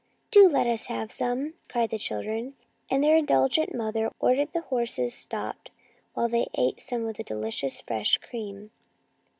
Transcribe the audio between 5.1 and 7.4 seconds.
stopped while they ate some of the